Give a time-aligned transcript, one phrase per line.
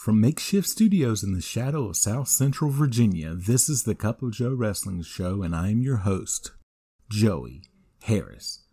[0.00, 4.32] From makeshift studios in the shadow of South Central Virginia, this is the Cup of
[4.32, 6.52] Joe Wrestling Show, and I am your host,
[7.10, 7.64] Joey
[8.04, 8.64] Harris.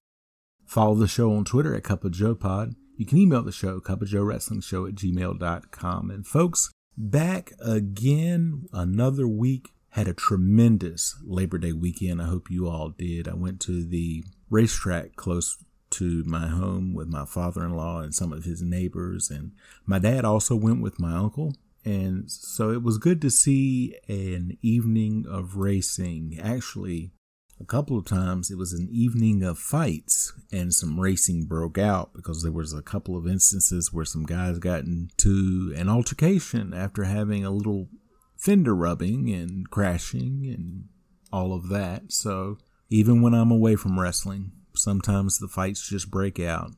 [0.65, 2.75] Follow the show on Twitter at Cup of Joe Pod.
[2.95, 6.09] You can email the show, Cup of Joe Wrestling Show at gmail.com.
[6.09, 9.73] And folks, back again, another week.
[9.89, 12.21] Had a tremendous Labor Day weekend.
[12.21, 13.27] I hope you all did.
[13.27, 15.57] I went to the racetrack close
[15.97, 19.51] to my home with my father-in-law and some of his neighbors and
[19.85, 21.55] my dad also went with my uncle.
[21.85, 26.37] And so it was good to see an evening of racing.
[26.41, 27.11] Actually
[27.59, 32.13] a couple of times it was an evening of fights and some racing broke out
[32.13, 37.05] because there was a couple of instances where some guys got into an altercation after
[37.05, 37.89] having a little
[38.37, 40.85] fender rubbing and crashing and
[41.33, 42.11] all of that.
[42.11, 42.57] So
[42.89, 46.71] even when i'm away from wrestling Sometimes the fights just break out,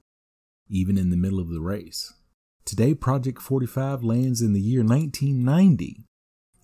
[0.69, 2.13] even in the middle of the race.
[2.65, 6.05] Today, Project 45 lands in the year 1990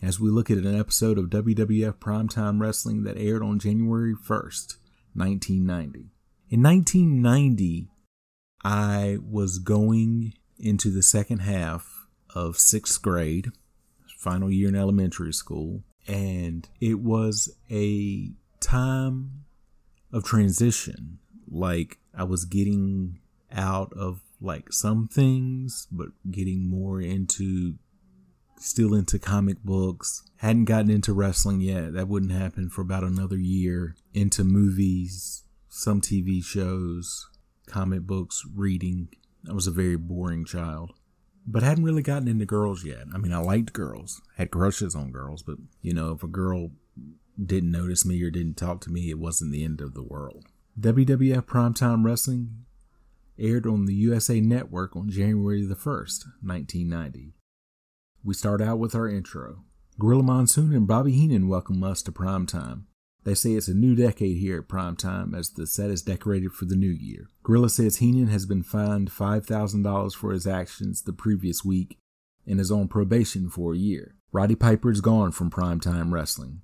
[0.02, 4.78] as we look at an episode of WWF Primetime Wrestling that aired on January 1st,
[5.14, 6.12] 1990.
[6.50, 7.90] In 1990,
[8.64, 13.48] I was going into the second half of sixth grade,
[14.18, 19.46] final year in elementary school, and it was a time
[20.12, 23.20] of transition like I was getting
[23.52, 27.76] out of like some things, but getting more into
[28.58, 30.24] still into comic books.
[30.38, 31.94] Hadn't gotten into wrestling yet.
[31.94, 33.96] That wouldn't happen for about another year.
[34.14, 37.30] Into movies, some TV shows,
[37.68, 39.10] comic books, reading.
[39.50, 40.94] I was a very boring child.
[41.48, 43.06] But hadn't really gotten into girls yet.
[43.14, 46.72] I mean, I liked girls, had crushes on girls, but you know, if a girl
[47.44, 50.46] didn't notice me or didn't talk to me, it wasn't the end of the world.
[50.78, 52.66] WWF Primetime Wrestling
[53.40, 57.34] aired on the USA Network on January the 1st, 1990.
[58.26, 59.64] We start out with our intro.
[59.98, 62.84] Gorilla Monsoon and Bobby Heenan welcome us to Primetime.
[63.24, 66.66] They say it's a new decade here at Primetime as the set is decorated for
[66.66, 67.30] the new year.
[67.42, 72.00] Gorilla says Heenan has been fined $5,000 for his actions the previous week
[72.46, 74.16] and is on probation for a year.
[74.34, 76.60] Roddy Piper is gone from Primetime Wrestling.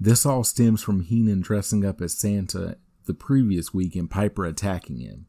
[0.00, 5.00] This all stems from Heenan dressing up as Santa the previous week and Piper attacking
[5.00, 5.26] him.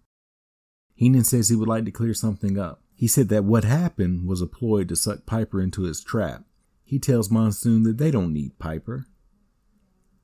[0.93, 2.81] Heenan says he would like to clear something up.
[2.93, 6.43] He said that what happened was a ploy to suck Piper into his trap.
[6.83, 9.07] He tells Monsoon that they don't need Piper.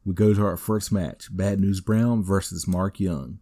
[0.05, 3.39] We go to our first match Bad News Brown versus Mark Young.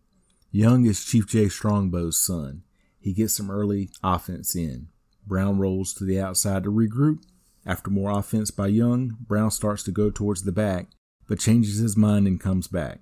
[0.51, 2.63] Young is Chief Jay Strongbow's son.
[2.99, 4.87] He gets some early offense in.
[5.27, 7.23] Brown rolls to the outside to regroup.
[7.65, 10.87] After more offense by Young, Brown starts to go towards the back,
[11.27, 12.99] but changes his mind and comes back.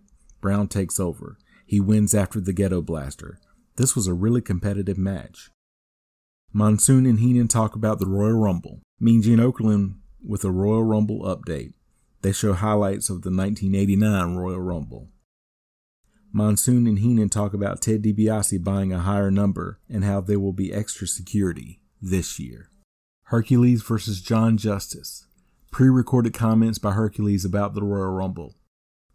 [0.48, 1.38] Brown takes over.
[1.66, 3.38] He wins after the Ghetto Blaster.
[3.76, 5.50] This was a really competitive match.
[6.54, 8.80] Monsoon and Heenan talk about the Royal Rumble.
[8.98, 11.74] Mean Gene Okerlund with a Royal Rumble update.
[12.22, 15.10] They show highlights of the 1989 Royal Rumble.
[16.32, 20.54] Monsoon and Heenan talk about Ted DiBiase buying a higher number and how there will
[20.54, 22.70] be extra security this year.
[23.24, 25.28] Hercules versus John Justice.
[25.72, 28.56] Pre recorded comments by Hercules about the Royal Rumble.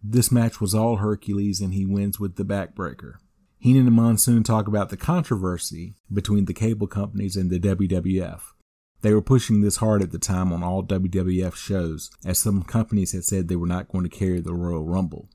[0.02, 3.14] This match was all Hercules and he wins with the backbreaker.
[3.58, 8.40] Heenan and Monsoon talk about the controversy between the cable companies and the WWF.
[9.02, 13.12] They were pushing this hard at the time on all WWF shows, as some companies
[13.12, 15.28] had said they were not going to carry the Royal Rumble.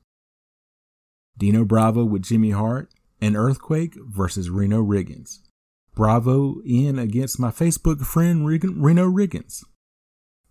[1.38, 2.90] Dino Bravo with Jimmy Hart
[3.22, 5.40] and Earthquake versus Reno Riggins.
[5.96, 9.64] Bravo in against my Facebook friend Reno Riggins.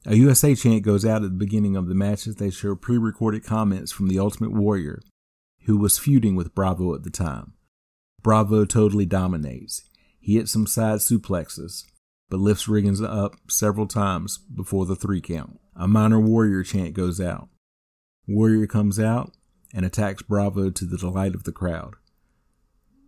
[0.08, 2.96] A USA chant goes out at the beginning of the match as they show pre
[2.96, 5.02] recorded comments from the Ultimate Warrior,
[5.64, 7.54] who was feuding with Bravo at the time.
[8.22, 9.82] Bravo totally dominates.
[10.20, 11.82] He hits some side suplexes,
[12.30, 15.58] but lifts Riggins up several times before the three count.
[15.74, 17.48] A minor Warrior chant goes out.
[18.28, 19.32] Warrior comes out
[19.74, 21.94] and attacks Bravo to the delight of the crowd.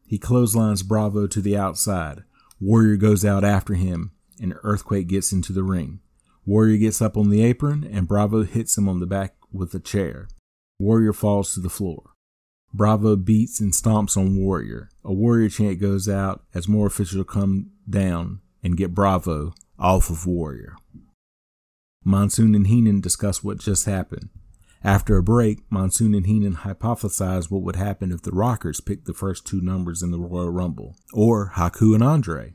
[0.04, 2.24] He clotheslines Bravo to the outside.
[2.60, 4.10] Warrior goes out after him,
[4.40, 6.00] and Earthquake gets into the ring.
[6.48, 9.78] Warrior gets up on the apron, and Bravo hits him on the back with a
[9.78, 10.28] chair.
[10.78, 12.12] Warrior falls to the floor.
[12.72, 14.88] Bravo beats and stomps on Warrior.
[15.04, 20.26] A Warrior chant goes out as more officials come down and get Bravo off of
[20.26, 20.76] Warrior.
[22.02, 24.30] Monsoon and Heenan discuss what just happened.
[24.82, 29.12] After a break, Monsoon and Heenan hypothesize what would happen if the Rockers picked the
[29.12, 32.54] first two numbers in the Royal Rumble, or Haku and Andre.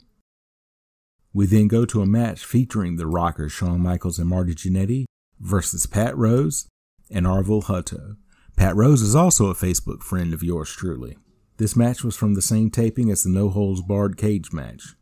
[1.34, 5.06] We then go to a match featuring the Rockers Shawn Michaels and Marty Jannetty
[5.40, 6.68] versus Pat Rose
[7.10, 8.18] and Arvel Hutto.
[8.56, 11.18] Pat Rose is also a Facebook friend of yours truly.
[11.58, 14.96] This match was from the same taping as the No Holds Barred cage match.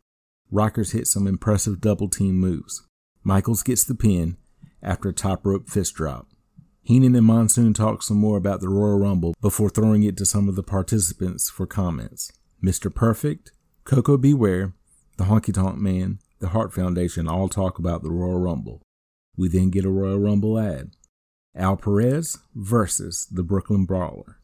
[0.50, 2.86] Rockers hit some impressive double team moves.
[3.24, 4.38] Michaels gets the pin
[4.82, 6.28] after a top rope fist drop.
[6.82, 10.50] Heenan and Monsoon talk some more about the Royal Rumble before throwing it to some
[10.50, 12.32] of the participants for comments.
[12.64, 12.94] Mr.
[12.94, 13.52] Perfect,
[13.86, 14.34] Koko B.
[15.22, 18.82] The Honky Tonk Man, the Hart Foundation all talk about the Royal Rumble.
[19.38, 20.96] We then get a Royal Rumble ad.
[21.54, 24.40] Al Perez versus the Brooklyn Brawler.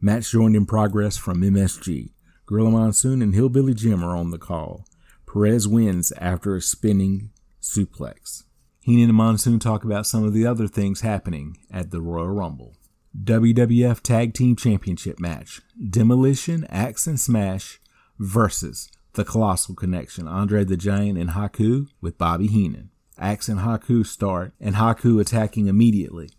[0.00, 2.12] Match joined in progress from MSG.
[2.46, 4.84] Gorilla Monsoon and Hillbilly Jim are on the call.
[5.26, 7.30] Perez wins after a spinning
[7.60, 8.44] suplex.
[8.78, 12.76] Heenan and Monsoon talk about some of the other things happening at the Royal Rumble.
[13.20, 15.60] WWF Tag Team Championship match
[15.90, 17.80] Demolition, Axe, and Smash
[18.20, 22.90] versus The Colossal Connection, Andre the Giant and Haku with Bobby Heenan.
[23.18, 26.30] Axe and Haku start, and Haku attacking immediately.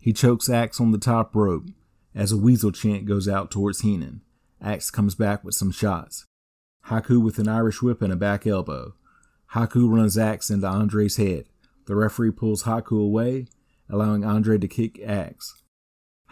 [0.00, 1.66] He chokes Axe on the top rope
[2.14, 4.22] as a weasel chant goes out towards Heenan.
[4.60, 6.26] Axe comes back with some shots.
[6.86, 8.94] Haku with an Irish whip and a back elbow.
[9.54, 11.44] Haku runs Axe into Andre's head.
[11.86, 13.46] The referee pulls Haku away,
[13.88, 15.62] allowing Andre to kick Axe.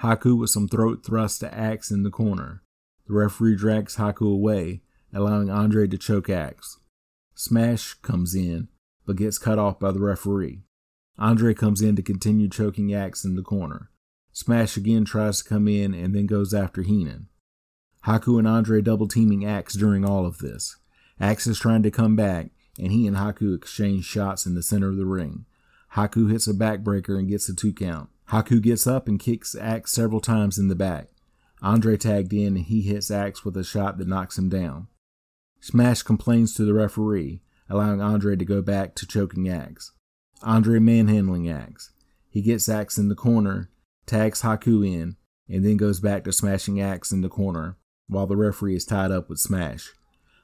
[0.02, 2.62] Haku with some throat thrust to Axe in the corner.
[3.06, 6.78] The referee drags Haku away, allowing Andre to choke Axe.
[7.34, 8.68] Smash comes in,
[9.06, 10.62] but gets cut off by the referee.
[11.18, 13.90] Andre comes in to continue choking Axe in the corner.
[14.32, 17.28] Smash again tries to come in and then goes after Heenan.
[18.04, 20.76] Haku and Andre double teaming Axe during all of this.
[21.18, 24.90] Axe is trying to come back, and he and Haku exchange shots in the center
[24.90, 25.46] of the ring.
[25.94, 28.10] Haku hits a backbreaker and gets a two count.
[28.30, 31.08] Haku gets up and kicks Axe several times in the back.
[31.62, 34.88] Andre tagged in and he hits Axe with a shot that knocks him down.
[35.60, 39.92] Smash complains to the referee, allowing Andre to go back to choking Axe.
[40.42, 41.90] Andre manhandling Axe.
[42.28, 43.70] He gets Axe in the corner,
[44.06, 45.16] tags Haku in,
[45.48, 47.76] and then goes back to smashing Axe in the corner
[48.08, 49.92] while the referee is tied up with Smash.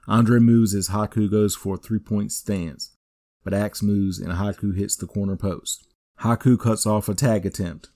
[0.09, 2.97] Andre moves as Haku goes for a three point stance,
[3.45, 5.87] but Axe moves and Haku hits the corner post.
[6.21, 7.91] Haku cuts off a tag attempt.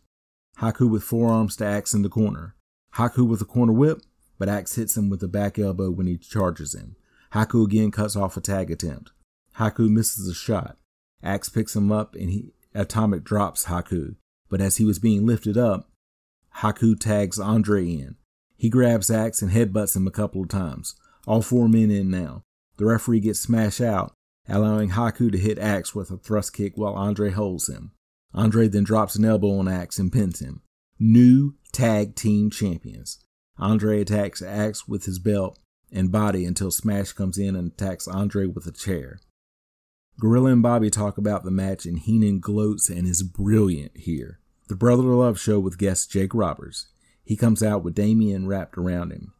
[0.58, 2.54] Haku with forearms to Axe in the corner.
[2.94, 4.02] Haku with a corner whip,
[4.38, 6.96] but Axe hits him with a back elbow when he charges him.
[7.36, 9.12] Haku again cuts off a tag attempt.
[9.58, 10.78] Haku misses a shot.
[11.22, 14.16] Axe picks him up and he atomic drops Haku,
[14.48, 15.90] but as he was being lifted up,
[16.56, 18.16] Haku tags Andre in.
[18.56, 20.96] He grabs Axe and headbutts him a couple of times.
[21.26, 22.42] All four men in now.
[22.78, 24.14] The referee gets smashed out,
[24.48, 27.92] allowing Haku to hit Axe with a thrust kick while Andre holds him.
[28.32, 30.62] Andre then drops an elbow on Axe and pins him.
[30.98, 33.18] New tag team champions.
[33.58, 35.58] Andre attacks Axe with his belt
[35.92, 39.20] and body until Smash comes in and attacks Andre with a chair.
[40.18, 44.40] Gorilla and Bobby talk about the match, and Heenan gloats and is brilliant here.
[44.68, 46.86] The Brother Love show with guest Jake Roberts.
[47.24, 49.32] He comes out with Damien wrapped around him.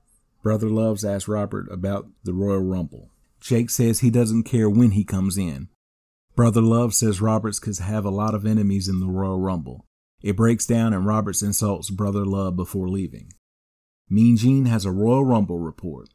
[0.43, 3.10] Brother Loves asks Robert about the Royal Rumble.
[3.40, 5.69] Jake says he doesn't care when he comes in.
[6.34, 9.86] Brother Love says Roberts could have a lot of enemies in the Royal Rumble.
[10.22, 13.32] It breaks down and Roberts insults Brother Love before leaving.
[14.08, 16.10] Mean Gene has a Royal Rumble report.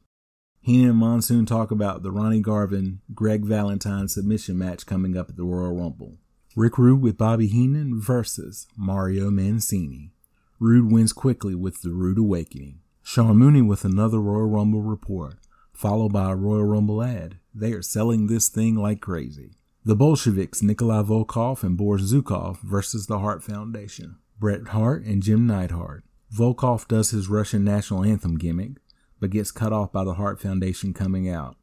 [0.63, 5.35] Heenan and Monsoon talk about the Ronnie Garvin Greg Valentine submission match coming up at
[5.35, 6.17] the Royal Rumble.
[6.55, 10.11] Rick Rude with Bobby Heenan versus Mario Mancini.
[10.59, 12.79] Rude wins quickly with the Rude Awakening.
[13.01, 15.39] Sean Mooney with another Royal Rumble report,
[15.73, 17.39] followed by a Royal Rumble ad.
[17.55, 19.53] They are selling this thing like crazy.
[19.83, 24.17] The Bolsheviks, Nikolai Volkov and Boris Zhukov versus the Hart Foundation.
[24.39, 26.03] Bret Hart and Jim Neidhart.
[26.31, 28.73] Volkov does his Russian national anthem gimmick
[29.21, 31.55] but gets cut off by the Hart Foundation coming out.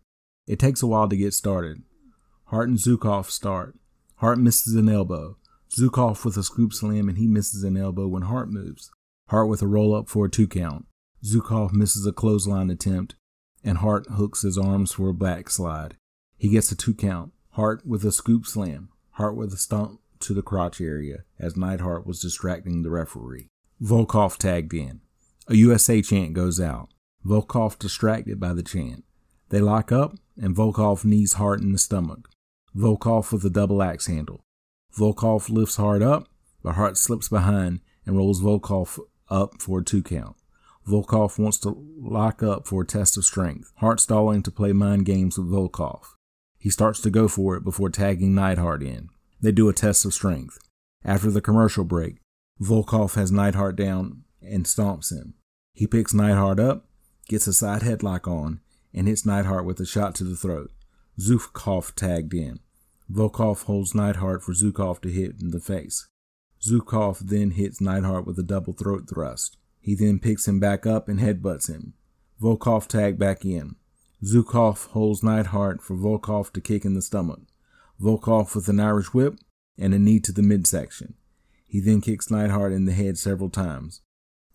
[0.46, 1.82] It takes a while to get started.
[2.46, 3.74] Hart and Zhukov start.
[4.16, 5.36] Hart misses an elbow.
[5.70, 8.90] Zhukov with a scoop slam and he misses an elbow when Hart moves.
[9.28, 10.86] Hart with a roll up for a two count.
[11.22, 13.16] Zhukov misses a clothesline attempt
[13.62, 15.96] and Hart hooks his arms for a backslide.
[16.38, 17.32] He gets a two count.
[17.50, 18.88] Hart with a scoop slam.
[19.10, 23.48] Hart with a stomp to the crotch area as Neidhart was distracting the referee.
[23.82, 25.00] Volkov tagged in.
[25.48, 26.88] A USA chant goes out.
[27.24, 29.04] Volkov distracted by the chant.
[29.50, 32.28] They lock up, and Volkov knees Hart in the stomach.
[32.76, 34.40] Volkov with a double axe handle.
[34.96, 36.28] Volkov lifts Hart up,
[36.62, 38.98] but Hart slips behind and rolls Volkov
[39.28, 40.36] up for a two count.
[40.86, 43.72] Volkov wants to lock up for a test of strength.
[43.76, 46.02] Hart stalling to play mind games with Volkov.
[46.58, 49.10] He starts to go for it before tagging Neidhart in.
[49.40, 50.58] They do a test of strength.
[51.04, 52.16] After the commercial break,
[52.60, 55.34] Volkov has Neidhart down and stomps him.
[55.72, 56.87] He picks Neidhart up,
[57.28, 58.60] gets a side headlock on,
[58.92, 60.70] and hits Neidhart with a shot to the throat.
[61.20, 62.60] Zhukov tagged in.
[63.10, 66.08] Volkov holds Neidhart for Zhukov to hit in the face.
[66.60, 69.56] Zhukov then hits Neidhart with a double throat thrust.
[69.80, 71.94] He then picks him back up and headbutts him.
[72.40, 73.76] Volkov tagged back in.
[74.22, 77.40] Zhukov holds Neidhart for Volkov to kick in the stomach.
[78.00, 79.38] Volkov with an Irish whip
[79.78, 81.14] and a knee to the midsection.
[81.66, 84.02] He then kicks Neidhart in the head several times.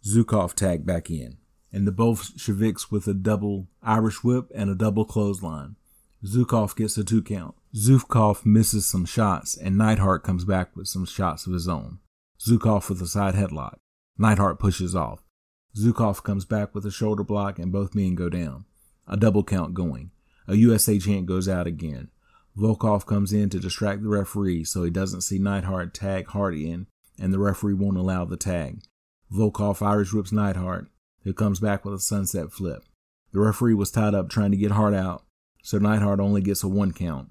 [0.06, 1.38] Zhukov tagged back in,
[1.74, 5.75] and the Bolsheviks with a double Irish whip and a double clothesline.
[6.24, 7.56] Zhukov gets a two count.
[7.75, 12.00] Zhukov misses some shots, and Neidhart comes back with some shots of his own.
[12.39, 13.77] Zhukov with a side headlock.
[14.18, 15.24] Neidhart pushes off.
[15.75, 18.65] Zhukov comes back with a shoulder block, and both men go down.
[19.08, 20.12] A double count going.
[20.48, 22.10] A USA chant goes out again.
[22.58, 26.88] Volkov comes in to distract the referee so he doesn't see Neidhart tag Hardy in,
[27.20, 28.82] and the referee won't allow the tag.
[29.32, 30.88] Volkov Irish whips Neidhart,
[31.24, 32.84] who comes back with a sunset flip.
[33.32, 35.24] The referee was tied up trying to get Hart out,
[35.63, 37.30] so Neidhart only gets a one count.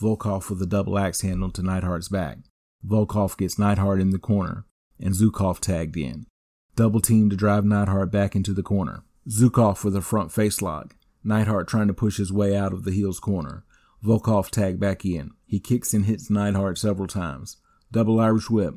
[0.00, 2.38] Volkov with a double axe handle to Neidhart's back.
[2.86, 4.64] Volkov gets Neidhart in the corner,
[5.00, 6.26] and Zhukov tagged in.
[6.76, 9.02] Double team to drive Neidhart back into the corner.
[9.28, 10.94] Zhukov with a front face lock.
[11.24, 13.64] Neidhart trying to push his way out of the heel's corner.
[14.04, 15.32] Volkov tagged back in.
[15.46, 17.56] He kicks and hits Neidhart several times.
[17.90, 18.74] Double Irish whip.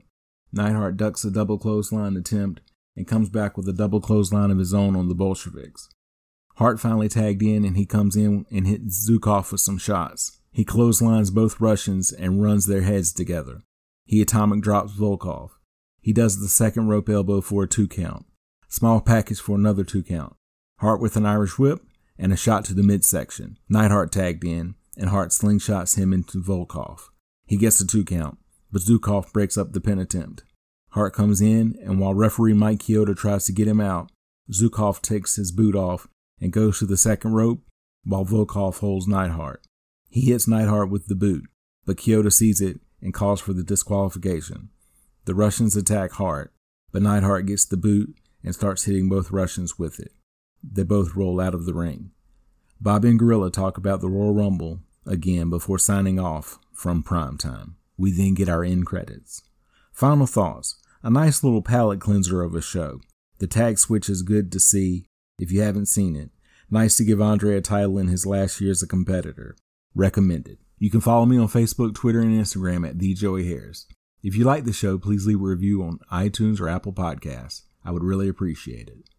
[0.51, 2.61] Neidhart ducks a double clothesline attempt
[2.95, 5.89] and comes back with a double clothesline of his own on the Bolsheviks.
[6.55, 10.39] Hart finally tagged in and he comes in and hits Zhukov with some shots.
[10.51, 13.61] He clotheslines both Russians and runs their heads together.
[14.05, 15.51] He atomic drops Volkov.
[16.01, 18.25] He does the second rope elbow for a two count.
[18.67, 20.35] Small package for another two count.
[20.79, 21.81] Hart with an Irish whip
[22.17, 23.57] and a shot to the midsection.
[23.69, 27.09] Neidhart tagged in and Hart slingshots him into Volkov.
[27.45, 28.37] He gets a two count,
[28.71, 30.43] but Zhukov breaks up the pin attempt.
[30.91, 34.11] Hart comes in, and while referee Mike Chioda tries to get him out,
[34.51, 36.07] Zhukov takes his boot off
[36.39, 37.61] and goes to the second rope
[38.03, 39.63] while Volkov holds Neidhart.
[40.09, 41.45] He hits Neidhart with the boot,
[41.85, 44.69] but Chioda sees it and calls for the disqualification.
[45.25, 46.53] The Russians attack Hart,
[46.91, 50.11] but Neidhart gets the boot and starts hitting both Russians with it.
[50.61, 52.11] They both roll out of the ring.
[52.81, 57.75] Bobby and Gorilla talk about the Royal Rumble again before signing off from primetime.
[57.97, 59.43] We then get our end credits.
[59.93, 60.75] Final thoughts.
[61.03, 63.01] A nice little palate cleanser of a show.
[63.39, 65.05] The tag switch is good to see
[65.39, 66.29] if you haven't seen it.
[66.69, 69.55] Nice to give Andre a title in his last year as a competitor.
[69.93, 70.59] Recommended.
[70.77, 73.47] You can follow me on Facebook, Twitter, and Instagram at the Joey.
[74.23, 77.63] If you like the show, please leave a review on iTunes or Apple Podcasts.
[77.83, 79.09] I would really appreciate it.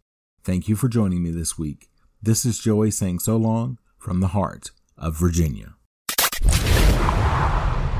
[0.43, 1.89] Thank you for joining me this week.
[2.21, 5.75] This is Joey saying so long from the heart of Virginia.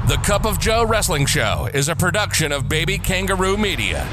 [0.05, 4.05] The Cup of Joe Wrestling Show is a production of Baby Kangaroo Media.